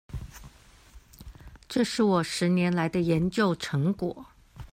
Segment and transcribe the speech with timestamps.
[1.69, 4.25] 這是我十年來的研究成果